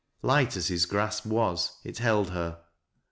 Light 0.23 0.57
as 0.57 0.69
his 0.69 0.87
grasp 0.87 1.27
was, 1.27 1.77
it 1.83 1.99
held 1.99 2.31
her. 2.31 2.61